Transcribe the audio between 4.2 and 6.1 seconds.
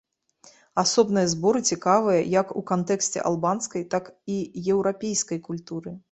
і еўрапейскай культуры.